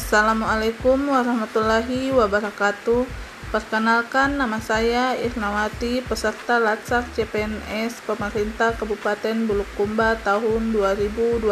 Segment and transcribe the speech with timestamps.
[0.00, 3.04] Assalamualaikum warahmatullahi wabarakatuh.
[3.52, 11.44] Perkenalkan nama saya Irnawati, peserta Latsar CPNS Pemerintah Kabupaten Bulukumba tahun 2021,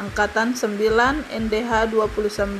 [0.00, 2.56] angkatan 9 NDH 29.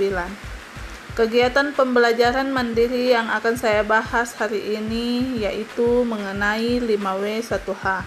[1.17, 8.05] Kegiatan pembelajaran mandiri yang akan saya bahas hari ini yaitu mengenai 5W1H,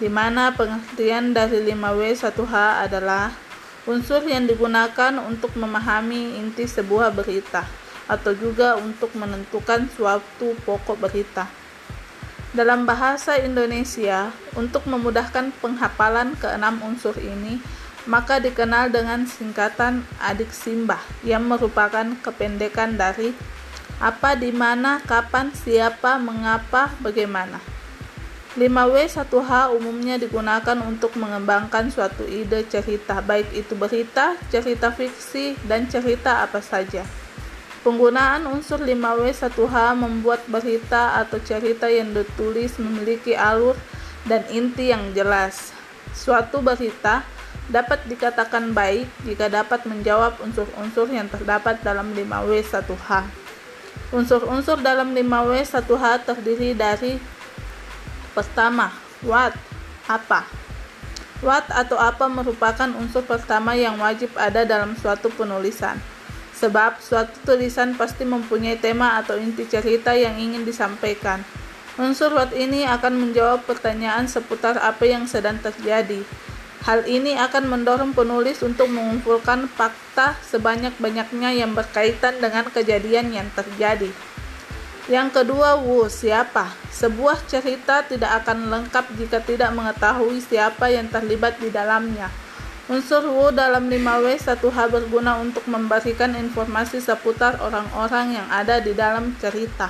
[0.00, 2.54] di mana pengertian dari 5W1H
[2.88, 3.47] adalah
[3.88, 7.64] unsur yang digunakan untuk memahami inti sebuah berita
[8.04, 11.48] atau juga untuk menentukan suatu pokok berita.
[12.52, 17.60] Dalam bahasa Indonesia, untuk memudahkan penghafalan keenam unsur ini,
[18.08, 23.36] maka dikenal dengan singkatan adik simbah yang merupakan kependekan dari
[24.00, 27.77] apa, di mana, kapan, siapa, mengapa, bagaimana.
[28.56, 36.40] 5W1H umumnya digunakan untuk mengembangkan suatu ide cerita, baik itu berita, cerita fiksi, dan cerita
[36.40, 37.04] apa saja.
[37.84, 43.76] Penggunaan unsur 5W1H membuat berita atau cerita yang ditulis memiliki alur
[44.24, 45.76] dan inti yang jelas.
[46.16, 47.22] Suatu berita
[47.68, 53.28] dapat dikatakan baik jika dapat menjawab unsur-unsur yang terdapat dalam 5W1H.
[54.08, 57.20] Unsur-unsur dalam 5W1H terdiri dari
[58.38, 58.94] pertama,
[59.26, 59.50] what,
[60.06, 60.46] apa.
[61.42, 65.98] What atau apa merupakan unsur pertama yang wajib ada dalam suatu penulisan.
[66.54, 71.42] Sebab suatu tulisan pasti mempunyai tema atau inti cerita yang ingin disampaikan.
[71.98, 76.22] Unsur what ini akan menjawab pertanyaan seputar apa yang sedang terjadi
[76.86, 84.08] Hal ini akan mendorong penulis untuk mengumpulkan fakta sebanyak-banyaknya yang berkaitan dengan kejadian yang terjadi.
[85.08, 86.68] Yang kedua, wu siapa?
[86.92, 92.28] Sebuah cerita tidak akan lengkap jika tidak mengetahui siapa yang terlibat di dalamnya.
[92.92, 99.88] Unsur wu dalam 5W1H berguna untuk memberikan informasi seputar orang-orang yang ada di dalam cerita.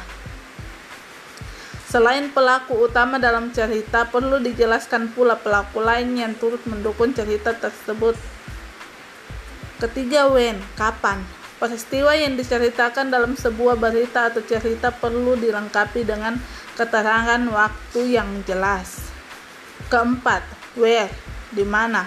[1.90, 8.14] Selain pelaku utama dalam cerita, perlu dijelaskan pula pelaku lain yang turut mendukung cerita tersebut.
[9.82, 11.37] Ketiga, when, kapan.
[11.58, 16.38] Peristiwa yang diceritakan dalam sebuah berita atau cerita perlu dilengkapi dengan
[16.78, 19.10] keterangan waktu yang jelas.
[19.90, 20.46] Keempat,
[20.78, 21.10] where,
[21.50, 22.06] di mana.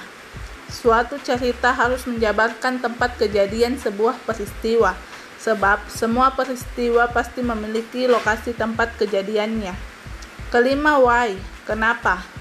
[0.72, 4.96] Suatu cerita harus menjabarkan tempat kejadian sebuah peristiwa
[5.42, 9.74] sebab semua peristiwa pasti memiliki lokasi tempat kejadiannya.
[10.48, 11.36] Kelima, why?
[11.68, 12.41] Kenapa?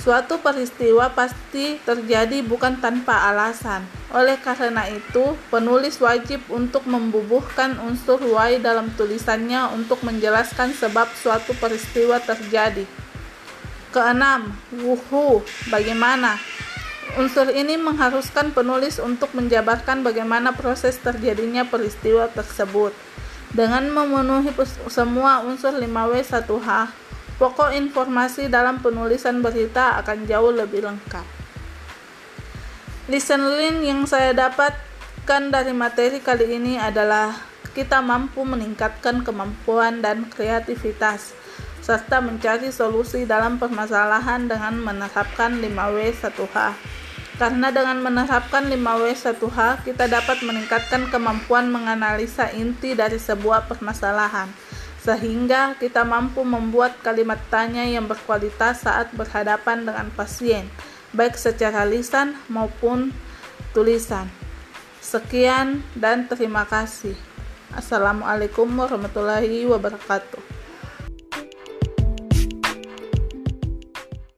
[0.00, 3.84] Suatu peristiwa pasti terjadi bukan tanpa alasan.
[4.16, 11.52] Oleh karena itu, penulis wajib untuk membubuhkan unsur why dalam tulisannya untuk menjelaskan sebab suatu
[11.60, 12.88] peristiwa terjadi.
[13.92, 16.40] Keenam, wuhu, bagaimana?
[17.20, 22.96] Unsur ini mengharuskan penulis untuk menjabarkan bagaimana proses terjadinya peristiwa tersebut.
[23.52, 24.48] Dengan memenuhi
[24.88, 26.68] semua unsur 5W1H,
[27.40, 31.24] pokok informasi dalam penulisan berita akan jauh lebih lengkap.
[33.08, 37.32] Listen line yang saya dapatkan dari materi kali ini adalah
[37.72, 41.32] kita mampu meningkatkan kemampuan dan kreativitas
[41.80, 46.76] serta mencari solusi dalam permasalahan dengan menerapkan 5W1H.
[47.40, 54.52] Karena dengan menerapkan 5W1H, kita dapat meningkatkan kemampuan menganalisa inti dari sebuah permasalahan,
[55.00, 60.68] sehingga kita mampu membuat kalimat tanya yang berkualitas saat berhadapan dengan pasien,
[61.16, 63.08] baik secara lisan maupun
[63.72, 64.28] tulisan.
[65.00, 67.16] Sekian dan terima kasih.
[67.72, 70.59] Assalamualaikum warahmatullahi wabarakatuh.